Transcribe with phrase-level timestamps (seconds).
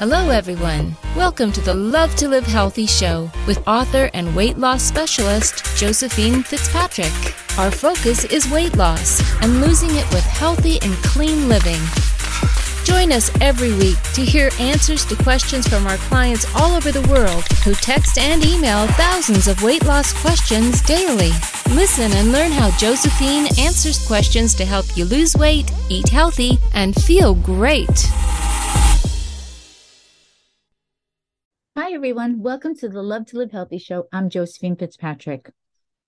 [0.00, 0.96] Hello, everyone.
[1.14, 6.42] Welcome to the Love to Live Healthy show with author and weight loss specialist Josephine
[6.42, 7.12] Fitzpatrick.
[7.58, 11.78] Our focus is weight loss and losing it with healthy and clean living.
[12.84, 17.06] Join us every week to hear answers to questions from our clients all over the
[17.06, 21.32] world who text and email thousands of weight loss questions daily.
[21.72, 26.94] Listen and learn how Josephine answers questions to help you lose weight, eat healthy, and
[27.02, 28.08] feel great.
[31.82, 32.42] Hi, everyone.
[32.42, 34.04] Welcome to the Love to Live Healthy show.
[34.12, 35.50] I'm Josephine Fitzpatrick.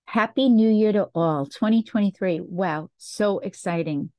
[0.05, 1.47] Happy New Year to all.
[1.47, 2.41] 2023.
[2.41, 4.11] Wow, so exciting.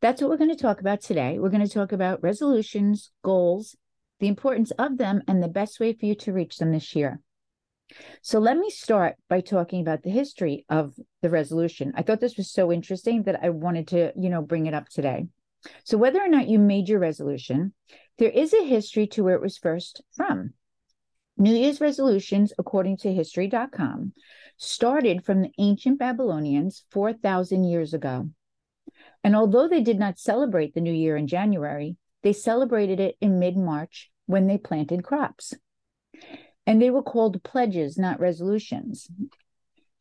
[0.00, 1.40] That's what we're going to talk about today.
[1.40, 3.74] We're going to talk about resolutions, goals,
[4.20, 7.18] the importance of them, and the best way for you to reach them this year.
[8.22, 11.94] So let me start by talking about the history of the resolution.
[11.96, 14.88] I thought this was so interesting that I wanted to, you know, bring it up
[14.88, 15.26] today.
[15.82, 17.74] So whether or not you made your resolution,
[18.18, 20.54] there is a history to where it was first from.
[21.38, 24.12] New Year's resolutions, according to history.com,
[24.56, 28.30] started from the ancient Babylonians 4,000 years ago.
[29.22, 33.38] And although they did not celebrate the new year in January, they celebrated it in
[33.38, 35.52] mid March when they planted crops.
[36.66, 39.08] And they were called pledges, not resolutions.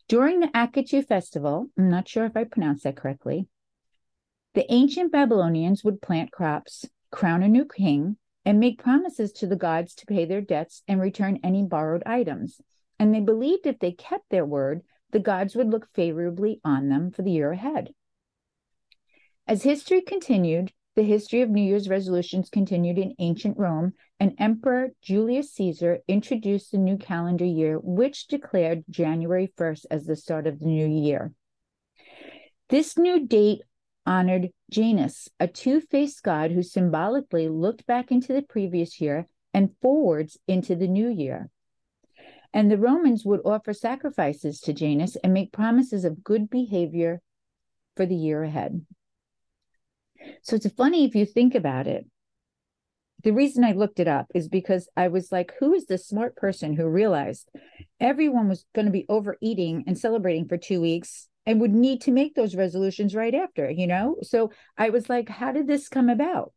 [0.07, 3.47] During the Akitu festival, I'm not sure if I pronounced that correctly,
[4.53, 9.55] the ancient Babylonians would plant crops, crown a new king, and make promises to the
[9.55, 12.61] gods to pay their debts and return any borrowed items.
[12.99, 17.11] And they believed if they kept their word, the gods would look favorably on them
[17.11, 17.89] for the year ahead.
[19.47, 24.91] As history continued, the history of New Year's resolutions continued in ancient Rome, and Emperor
[25.01, 30.59] Julius Caesar introduced the new calendar year, which declared January 1st as the start of
[30.59, 31.33] the new year.
[32.69, 33.61] This new date
[34.05, 39.75] honored Janus, a two faced god who symbolically looked back into the previous year and
[39.81, 41.49] forwards into the new year.
[42.53, 47.21] And the Romans would offer sacrifices to Janus and make promises of good behavior
[47.95, 48.85] for the year ahead.
[50.41, 52.05] So it's funny if you think about it.
[53.23, 56.35] The reason I looked it up is because I was like, who is the smart
[56.35, 57.49] person who realized
[57.99, 62.11] everyone was going to be overeating and celebrating for two weeks and would need to
[62.11, 64.17] make those resolutions right after, you know?
[64.23, 66.53] So I was like, how did this come about?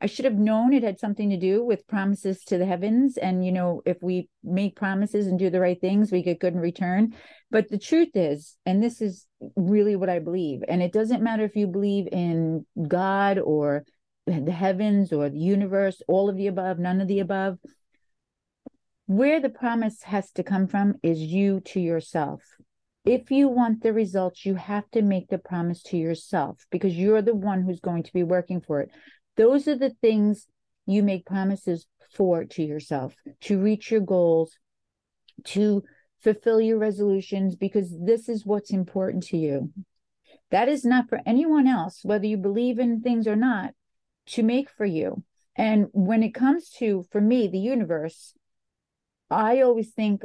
[0.00, 3.16] I should have known it had something to do with promises to the heavens.
[3.16, 6.52] And, you know, if we make promises and do the right things, we get good
[6.52, 7.14] in return.
[7.50, 9.26] But the truth is, and this is
[9.56, 13.84] really what I believe, and it doesn't matter if you believe in God or
[14.26, 17.58] the heavens or the universe, all of the above, none of the above.
[19.06, 22.42] Where the promise has to come from is you to yourself
[23.04, 27.22] if you want the results, you have to make the promise to yourself because you're
[27.22, 28.90] the one who's going to be working for it.
[29.36, 30.46] Those are the things
[30.86, 34.56] you make promises for to yourself to reach your goals,
[35.44, 35.82] to
[36.22, 39.70] fulfill your resolutions, because this is what's important to you.
[40.50, 43.74] That is not for anyone else, whether you believe in things or not,
[44.26, 45.24] to make for you.
[45.56, 48.34] And when it comes to, for me, the universe,
[49.30, 50.22] I always think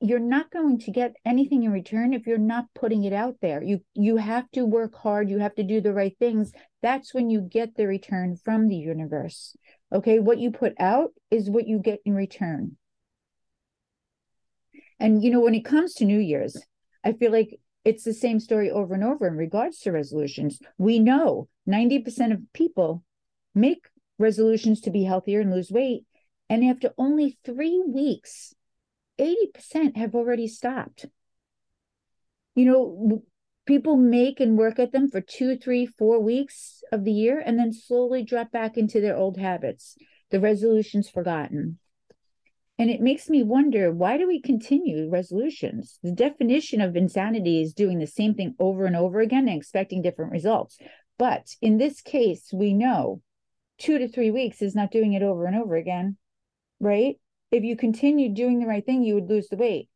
[0.00, 3.62] you're not going to get anything in return if you're not putting it out there.
[3.62, 6.52] You you have to work hard you have to do the right things.
[6.82, 9.56] That's when you get the return from the universe.
[9.92, 12.76] Okay what you put out is what you get in return.
[15.00, 16.56] And you know when it comes to new year's
[17.04, 20.58] i feel like it's the same story over and over in regards to resolutions.
[20.76, 23.02] We know 90% of people
[23.54, 23.86] make
[24.18, 26.04] resolutions to be healthier and lose weight
[26.50, 28.54] and after only 3 weeks
[29.18, 31.06] 80% have already stopped.
[32.54, 33.22] You know,
[33.66, 37.58] people make and work at them for two, three, four weeks of the year and
[37.58, 39.96] then slowly drop back into their old habits.
[40.30, 41.78] The resolution's forgotten.
[42.78, 45.98] And it makes me wonder why do we continue resolutions?
[46.02, 50.00] The definition of insanity is doing the same thing over and over again and expecting
[50.00, 50.78] different results.
[51.18, 53.20] But in this case, we know
[53.78, 56.16] two to three weeks is not doing it over and over again,
[56.78, 57.16] right?
[57.50, 59.88] If you continued doing the right thing, you would lose the weight.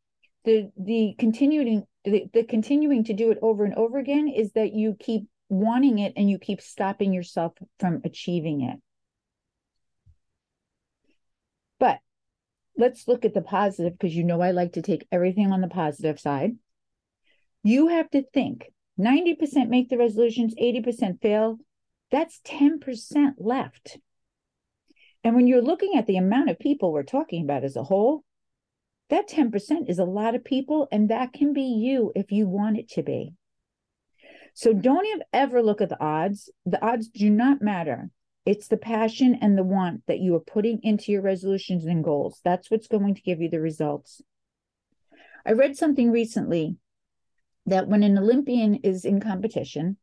[0.44, 4.72] The the continuing the, the continuing to do it over and over again is that
[4.72, 8.80] you keep wanting it and you keep stopping yourself from achieving it.
[11.78, 12.00] But
[12.76, 15.68] let's look at the positive because you know I like to take everything on the
[15.68, 16.56] positive side.
[17.62, 21.58] You have to think 90% make the resolutions, 80% fail.
[22.10, 23.98] That's 10% left.
[25.24, 28.24] And when you're looking at the amount of people we're talking about as a whole,
[29.10, 32.78] that 10% is a lot of people, and that can be you if you want
[32.78, 33.34] it to be.
[34.54, 36.50] So don't ever look at the odds.
[36.66, 38.10] The odds do not matter.
[38.44, 42.40] It's the passion and the want that you are putting into your resolutions and goals.
[42.44, 44.20] That's what's going to give you the results.
[45.46, 46.76] I read something recently
[47.66, 49.96] that when an Olympian is in competition,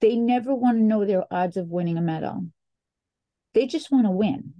[0.00, 2.46] they never want to know their odds of winning a medal.
[3.54, 4.54] They just want to win.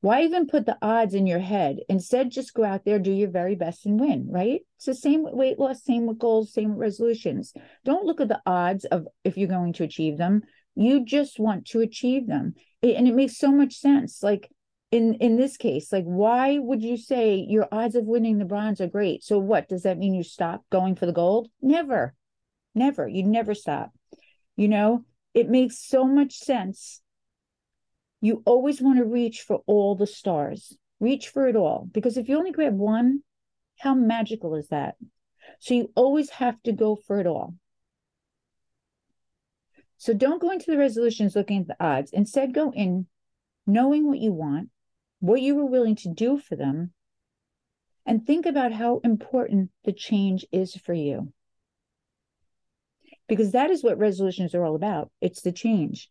[0.00, 1.80] Why even put the odds in your head?
[1.88, 4.62] Instead, just go out there, do your very best, and win, right?
[4.76, 7.52] It's the same with weight loss, same with goals, same with resolutions.
[7.84, 10.42] Don't look at the odds of if you're going to achieve them.
[10.74, 12.54] You just want to achieve them.
[12.82, 14.22] And it makes so much sense.
[14.22, 14.50] Like
[14.90, 18.80] in in this case, like why would you say your odds of winning the bronze
[18.80, 19.22] are great?
[19.22, 19.68] So what?
[19.68, 21.48] Does that mean you stop going for the gold?
[21.60, 22.14] Never.
[22.74, 23.06] Never.
[23.06, 23.92] You never stop.
[24.56, 25.04] You know,
[25.34, 27.02] it makes so much sense
[28.20, 30.76] you always want to reach for all the stars.
[30.98, 31.88] Reach for it all.
[31.90, 33.22] Because if you only grab one,
[33.78, 34.96] how magical is that?
[35.58, 37.54] So you always have to go for it all.
[39.96, 42.10] So don't go into the resolutions looking at the odds.
[42.12, 43.06] Instead, go in
[43.66, 44.70] knowing what you want,
[45.20, 46.92] what you were willing to do for them,
[48.06, 51.32] and think about how important the change is for you.
[53.28, 56.10] Because that is what resolutions are all about it's the change.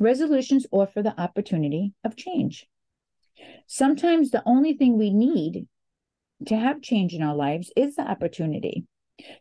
[0.00, 2.66] Resolutions offer the opportunity of change.
[3.66, 5.68] Sometimes the only thing we need
[6.46, 8.86] to have change in our lives is the opportunity.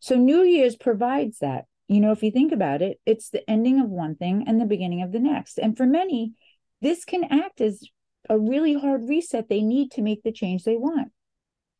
[0.01, 1.65] So New Year's provides that.
[1.87, 4.65] You know, if you think about it, it's the ending of one thing and the
[4.65, 5.57] beginning of the next.
[5.57, 6.33] And for many,
[6.81, 7.81] this can act as
[8.29, 11.11] a really hard reset they need to make the change they want.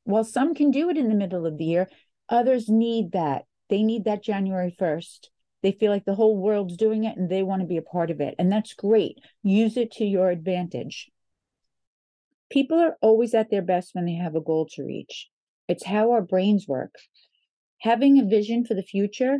[0.05, 1.89] While some can do it in the middle of the year,
[2.29, 3.43] others need that.
[3.69, 5.27] They need that January 1st
[5.61, 8.11] they feel like the whole world's doing it and they want to be a part
[8.11, 8.35] of it.
[8.39, 9.19] And that's great.
[9.43, 11.09] Use it to your advantage.
[12.49, 15.29] People are always at their best when they have a goal to reach.
[15.67, 16.95] It's how our brains work.
[17.81, 19.39] Having a vision for the future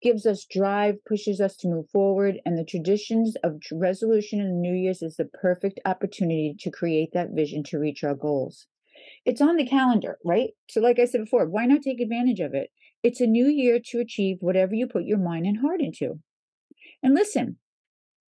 [0.00, 4.72] gives us drive, pushes us to move forward, and the traditions of resolution and New
[4.72, 8.66] Year's is the perfect opportunity to create that vision to reach our goals.
[9.24, 10.50] It's on the calendar, right?
[10.68, 12.70] So, like I said before, why not take advantage of it?
[13.02, 16.20] It's a new year to achieve whatever you put your mind and heart into.
[17.02, 17.58] And listen,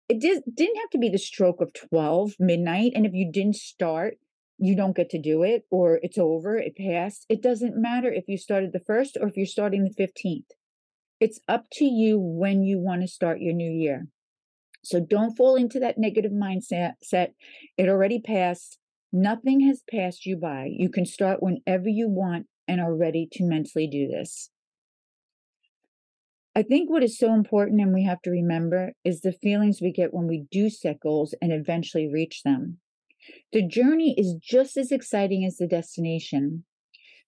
[0.09, 2.93] it did, didn't have to be the stroke of 12 midnight.
[2.95, 4.19] And if you didn't start,
[4.59, 7.27] you don't get to do it or it's over, it passed.
[7.29, 10.51] It doesn't matter if you started the first or if you're starting the 15th.
[11.21, 14.09] It's up to you when you want to start your new year.
[14.85, 16.95] So don't fall into that negative mindset.
[17.77, 18.79] It already passed.
[19.13, 20.69] Nothing has passed you by.
[20.71, 24.51] You can start whenever you want and are ready to mentally do this.
[26.57, 29.93] I think what is so important and we have to remember is the feelings we
[29.93, 32.79] get when we do set goals and eventually reach them.
[33.53, 36.65] The journey is just as exciting as the destination.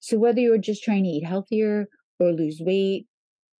[0.00, 1.88] So, whether you're just trying to eat healthier
[2.18, 3.06] or lose weight,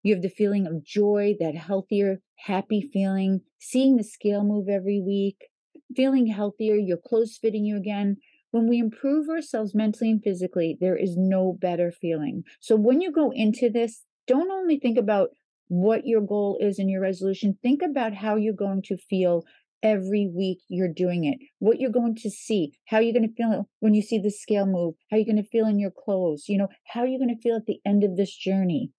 [0.02, 5.02] you have the feeling of joy, that healthier, happy feeling, seeing the scale move every
[5.02, 5.50] week,
[5.94, 8.16] feeling healthier, your clothes fitting you again.
[8.52, 12.44] When we improve ourselves mentally and physically, there is no better feeling.
[12.58, 15.30] So, when you go into this, don't only think about
[15.68, 17.58] what your goal is in your resolution.
[17.62, 19.44] Think about how you're going to feel
[19.82, 23.68] every week you're doing it, what you're going to see, how you're going to feel
[23.80, 26.58] when you see the scale move, how you're going to feel in your clothes, you
[26.58, 28.90] know, how you're going to feel at the end of this journey.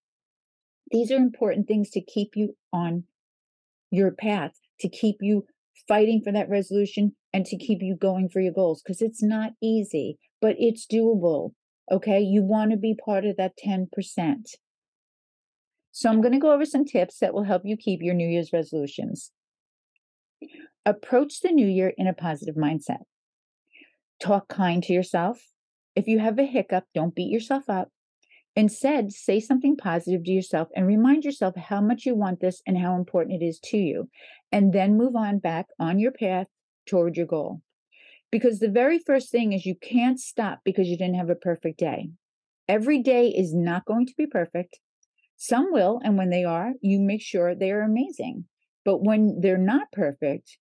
[0.90, 3.04] These are important things to keep you on
[3.90, 5.44] your path, to keep you
[5.86, 9.52] fighting for that resolution and to keep you going for your goals because it's not
[9.62, 11.52] easy, but it's doable.
[11.90, 12.20] Okay.
[12.20, 13.86] You want to be part of that 10%.
[15.92, 18.28] So I'm going to go over some tips that will help you keep your New
[18.28, 19.32] Year's resolutions.
[20.86, 23.02] Approach the new year in a positive mindset.
[24.20, 25.42] Talk kind to yourself.
[25.96, 27.88] If you have a hiccup, don't beat yourself up.
[28.56, 32.78] Instead, say something positive to yourself and remind yourself how much you want this and
[32.78, 34.08] how important it is to you.
[34.50, 36.46] And then move on back on your path
[36.86, 37.62] toward your goal.
[38.30, 41.78] Because the very first thing is you can't stop because you didn't have a perfect
[41.78, 42.10] day.
[42.68, 44.78] Every day is not going to be perfect.
[45.42, 48.44] Some will, and when they are, you make sure they are amazing.
[48.84, 50.58] But when they're not perfect,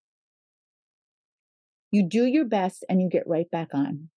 [1.91, 4.07] you do your best and you get right back on.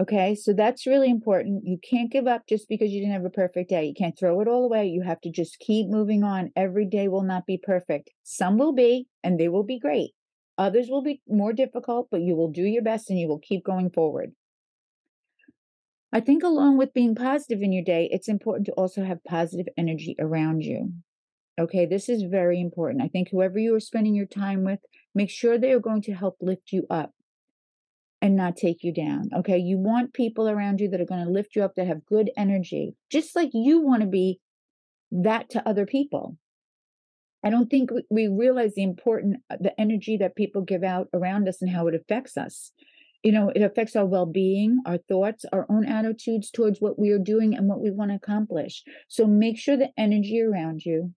[0.00, 1.64] Okay, so that's really important.
[1.66, 3.84] You can't give up just because you didn't have a perfect day.
[3.86, 4.86] You can't throw it all away.
[4.86, 6.52] You have to just keep moving on.
[6.54, 8.10] Every day will not be perfect.
[8.22, 10.12] Some will be, and they will be great.
[10.56, 13.64] Others will be more difficult, but you will do your best and you will keep
[13.64, 14.30] going forward.
[16.14, 19.66] I think, along with being positive in your day, it's important to also have positive
[19.76, 20.92] energy around you.
[21.60, 23.02] Okay, this is very important.
[23.02, 24.78] I think whoever you are spending your time with,
[25.12, 27.10] make sure they are going to help lift you up
[28.22, 29.28] and not take you down.
[29.36, 29.58] Okay.
[29.58, 32.30] You want people around you that are going to lift you up, that have good
[32.36, 34.40] energy, just like you want to be
[35.10, 36.38] that to other people.
[37.44, 41.48] I don't think we realize the important uh, the energy that people give out around
[41.48, 42.72] us and how it affects us.
[43.24, 47.18] You know, it affects our well-being, our thoughts, our own attitudes towards what we are
[47.18, 48.84] doing and what we want to accomplish.
[49.08, 51.14] So make sure the energy around you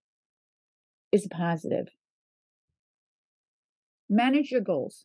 [1.12, 1.90] is positive.
[4.10, 5.04] Manage your goals.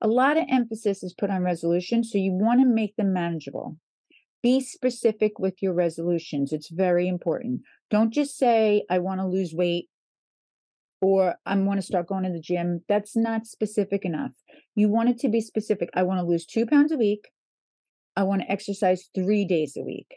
[0.00, 3.76] A lot of emphasis is put on resolutions, so you want to make them manageable.
[4.42, 6.50] Be specific with your resolutions.
[6.50, 7.60] It's very important.
[7.90, 9.90] Don't just say, I want to lose weight
[11.00, 12.82] or I want to start going to the gym.
[12.88, 14.32] That's not specific enough.
[14.74, 15.90] You want it to be specific.
[15.94, 17.28] I want to lose two pounds a week.
[18.16, 20.16] I want to exercise three days a week.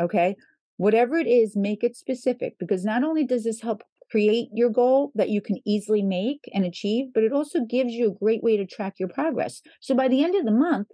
[0.00, 0.36] Okay.
[0.76, 5.12] Whatever it is, make it specific because not only does this help create your goal
[5.14, 8.56] that you can easily make and achieve, but it also gives you a great way
[8.56, 9.60] to track your progress.
[9.80, 10.88] So by the end of the month,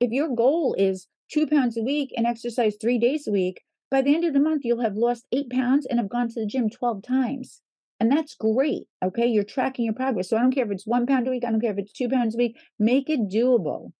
[0.00, 4.02] if your goal is two pounds a week and exercise three days a week, by
[4.02, 6.46] the end of the month, you'll have lost eight pounds and have gone to the
[6.46, 7.62] gym 12 times.
[7.98, 8.84] And that's great.
[9.04, 9.26] Okay.
[9.26, 10.28] You're tracking your progress.
[10.28, 11.92] So I don't care if it's one pound a week, I don't care if it's
[11.92, 13.92] two pounds a week, make it doable.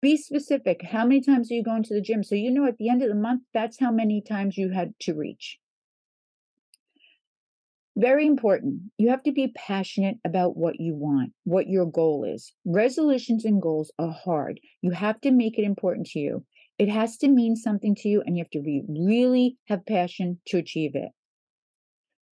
[0.00, 0.80] Be specific.
[0.82, 2.22] How many times are you going to the gym?
[2.22, 4.94] So you know at the end of the month, that's how many times you had
[5.00, 5.58] to reach.
[7.96, 8.80] Very important.
[8.96, 12.54] You have to be passionate about what you want, what your goal is.
[12.64, 14.58] Resolutions and goals are hard.
[14.80, 16.46] You have to make it important to you.
[16.78, 20.40] It has to mean something to you, and you have to be, really have passion
[20.46, 21.10] to achieve it.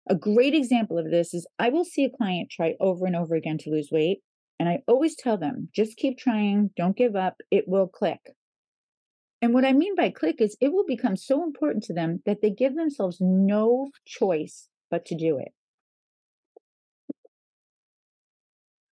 [0.09, 3.35] A great example of this is I will see a client try over and over
[3.35, 4.21] again to lose weight.
[4.61, 8.21] And I always tell them, just keep trying, don't give up, it will click.
[9.43, 12.41] And what I mean by click is it will become so important to them that
[12.41, 15.53] they give themselves no choice but to do it.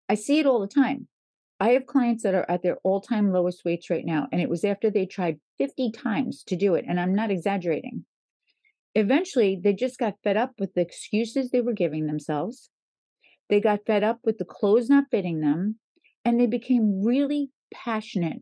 [0.09, 1.07] I see it all the time.
[1.59, 4.49] I have clients that are at their all time lowest weights right now, and it
[4.49, 6.85] was after they tried 50 times to do it.
[6.87, 8.03] And I'm not exaggerating.
[8.93, 12.69] Eventually, they just got fed up with the excuses they were giving themselves.
[13.50, 15.79] They got fed up with the clothes not fitting them,
[16.25, 18.41] and they became really passionate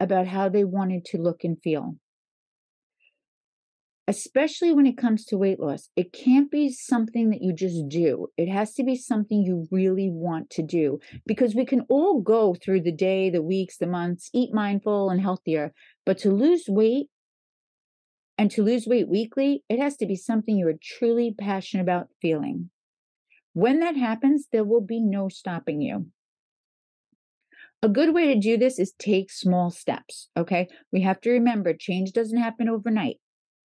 [0.00, 1.96] about how they wanted to look and feel
[4.08, 8.26] especially when it comes to weight loss, it can't be something that you just do.
[8.38, 12.54] It has to be something you really want to do because we can all go
[12.54, 15.74] through the day, the weeks, the months, eat mindful and healthier.
[16.06, 17.08] But to lose weight
[18.38, 22.08] and to lose weight weekly, it has to be something you are truly passionate about
[22.22, 22.70] feeling.
[23.52, 26.06] When that happens, there will be no stopping you.
[27.82, 30.28] A good way to do this is take small steps.
[30.36, 30.68] Okay.
[30.92, 33.16] We have to remember change doesn't happen overnight.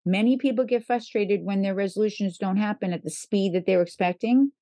[0.06, 4.52] Many people get frustrated when their resolutions don't happen at the speed that they're expecting,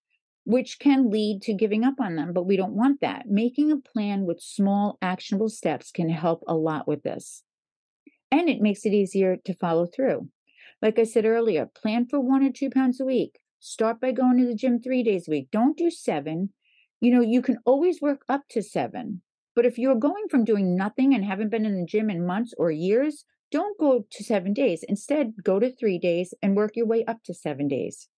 [0.45, 3.27] which can lead to giving up on them, but we don't want that.
[3.29, 7.43] Making a plan with small, actionable steps can help a lot with this.
[8.33, 10.29] And it makes it easier to follow through.
[10.81, 13.39] Like I said earlier, plan for one or two pounds a week.
[13.61, 15.51] Start by going to the gym three days a week.
[15.53, 16.53] Don't do seven.
[17.01, 19.23] You know, you can always work up to seven.
[19.55, 22.55] But if you're going from doing nothing and haven't been in the gym in months
[22.59, 24.83] or years, don't go to seven days.
[24.89, 28.09] Instead, go to three days and work your way up to seven days.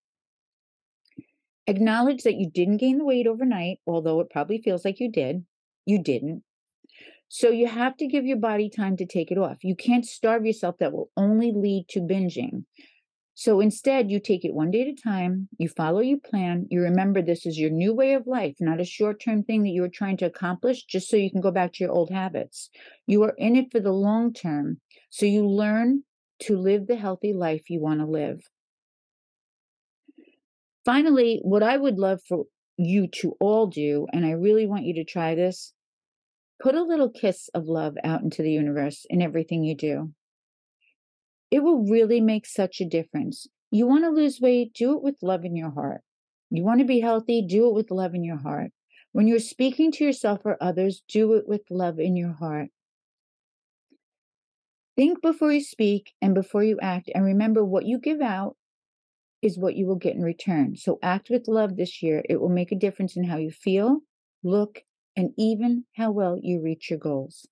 [1.67, 5.45] Acknowledge that you didn't gain the weight overnight, although it probably feels like you did.
[5.85, 6.45] You didn't.
[7.37, 9.65] So you have to give your body time to take it off.
[9.65, 12.63] You can't starve yourself, that will only lead to binging.
[13.35, 16.81] So instead, you take it one day at a time, you follow your plan, you
[16.81, 19.83] remember this is your new way of life, not a short term thing that you
[19.83, 22.71] are trying to accomplish just so you can go back to your old habits.
[23.09, 26.05] You are in it for the long term, so you learn
[26.43, 28.43] to live the healthy life you want to live.
[30.85, 32.45] Finally, what I would love for
[32.77, 35.73] you to all do, and I really want you to try this,
[36.63, 40.13] put a little kiss of love out into the universe in everything you do.
[41.51, 43.47] It will really make such a difference.
[43.71, 46.01] You want to lose weight, do it with love in your heart.
[46.51, 48.71] You want to be healthy, do it with love in your heart.
[49.13, 52.69] When you're speaking to yourself or others, do it with love in your heart.
[54.97, 58.57] Think before you speak and before you act, and remember what you give out
[59.43, 60.77] is what you will get in return.
[60.77, 62.25] So act with love this year.
[62.29, 64.01] It will make a difference in how you feel,
[64.43, 64.83] look,
[65.17, 67.47] and even how well you reach your goals.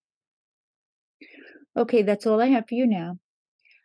[1.77, 3.19] Okay, that's all I have for you now.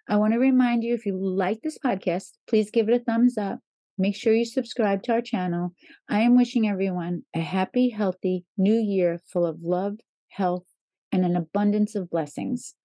[0.09, 3.37] I want to remind you if you like this podcast, please give it a thumbs
[3.37, 3.59] up.
[3.97, 5.73] Make sure you subscribe to our channel.
[6.09, 9.95] I am wishing everyone a happy, healthy new year full of love,
[10.29, 10.65] health,
[11.11, 12.75] and an abundance of blessings.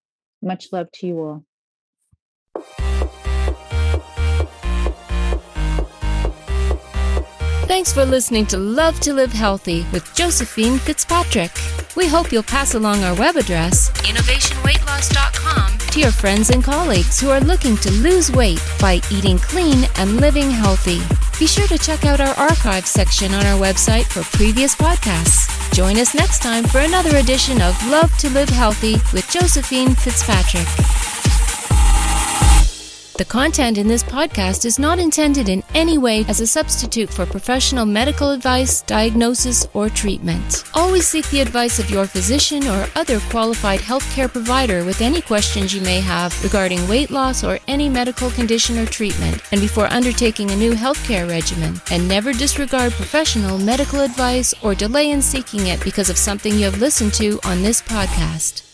[0.42, 1.44] Much love to you
[2.56, 3.21] all.
[7.72, 11.50] Thanks for listening to Love to Live Healthy with Josephine Fitzpatrick.
[11.96, 17.30] We hope you'll pass along our web address, innovationweightloss.com, to your friends and colleagues who
[17.30, 21.00] are looking to lose weight by eating clean and living healthy.
[21.38, 25.48] Be sure to check out our archive section on our website for previous podcasts.
[25.72, 30.68] Join us next time for another edition of Love to Live Healthy with Josephine Fitzpatrick.
[33.22, 37.24] The content in this podcast is not intended in any way as a substitute for
[37.24, 40.64] professional medical advice, diagnosis, or treatment.
[40.74, 45.72] Always seek the advice of your physician or other qualified healthcare provider with any questions
[45.72, 50.50] you may have regarding weight loss or any medical condition or treatment, and before undertaking
[50.50, 51.80] a new healthcare regimen.
[51.92, 56.64] And never disregard professional medical advice or delay in seeking it because of something you
[56.64, 58.71] have listened to on this podcast.